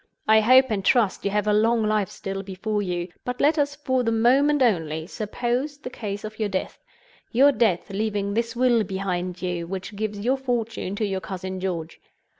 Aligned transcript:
I 0.27 0.39
hope 0.39 0.71
and 0.71 0.83
trust 0.83 1.23
you 1.25 1.29
have 1.29 1.45
a 1.45 1.53
long 1.53 1.83
life 1.83 2.09
still 2.09 2.41
before 2.41 2.81
you; 2.81 3.09
but 3.23 3.39
let 3.39 3.59
us, 3.59 3.75
for 3.75 4.01
the 4.01 4.11
moment 4.11 4.63
only, 4.63 5.05
suppose 5.05 5.77
the 5.77 5.91
case 5.91 6.23
of 6.23 6.39
your 6.39 6.49
death—your 6.49 7.51
death 7.51 7.91
leaving 7.91 8.33
this 8.33 8.55
will 8.55 8.83
behind 8.83 9.43
you, 9.43 9.67
which 9.67 9.95
gives 9.95 10.17
your 10.19 10.37
fortune 10.37 10.95
to 10.95 11.05
your 11.05 11.21
cousin 11.21 11.59
George. 11.59 11.99